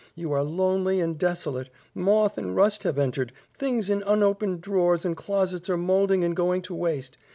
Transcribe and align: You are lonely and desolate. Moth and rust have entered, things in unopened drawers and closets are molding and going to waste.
You 0.15 0.31
are 0.33 0.41
lonely 0.41 0.99
and 0.99 1.15
desolate. 1.15 1.69
Moth 1.93 2.35
and 2.39 2.55
rust 2.55 2.81
have 2.85 2.97
entered, 2.97 3.31
things 3.53 3.87
in 3.87 4.01
unopened 4.07 4.61
drawers 4.61 5.05
and 5.05 5.15
closets 5.15 5.69
are 5.69 5.77
molding 5.77 6.23
and 6.23 6.35
going 6.35 6.63
to 6.63 6.73
waste. 6.73 7.19